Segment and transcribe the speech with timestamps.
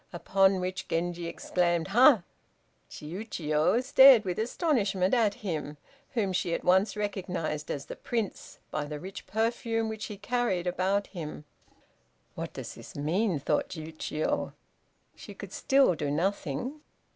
[0.11, 2.23] Upon which Genji exclaimed "Ha!"
[2.89, 5.77] Chiûjiô stared with astonishment at him,
[6.15, 10.65] whom she at once recognized as the Prince, by the rich perfume which he carried
[10.65, 11.45] about him.
[12.33, 14.53] "What does this mean?" thought Chiûjiô.
[15.15, 16.81] She could still do nothing.